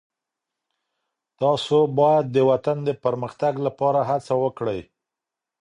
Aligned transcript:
تاسو 1.41 1.77
باید 1.99 2.25
د 2.35 2.37
وطن 2.49 2.77
د 2.87 2.89
پرمختګ 3.03 3.53
لپاره 3.65 3.99
هڅه 4.09 4.33
وکړئ. 4.43 4.81